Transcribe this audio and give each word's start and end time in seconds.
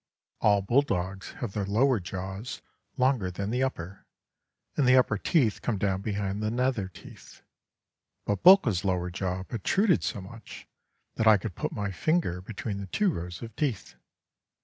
All 0.39 0.63
bulldogs 0.63 1.33
have 1.33 1.53
their 1.53 1.67
lower 1.67 1.99
jaws 1.99 2.63
longer 2.97 3.29
than 3.29 3.51
the 3.51 3.61
upper, 3.61 4.07
and 4.75 4.87
the 4.87 4.97
upper 4.97 5.19
teeth 5.19 5.61
come 5.61 5.77
down 5.77 6.01
behind 6.01 6.41
the 6.41 6.49
nether 6.49 6.87
teeth, 6.87 7.43
but 8.25 8.41
Búlka's 8.41 8.83
lower 8.83 9.11
jaw 9.11 9.43
protruded 9.43 10.03
so 10.03 10.19
much 10.19 10.67
that 11.17 11.27
I 11.27 11.37
could 11.37 11.53
put 11.53 11.71
my 11.71 11.91
finger 11.91 12.41
between 12.41 12.79
the 12.79 12.87
two 12.87 13.13
rows 13.13 13.43
of 13.43 13.55
teeth. 13.55 13.93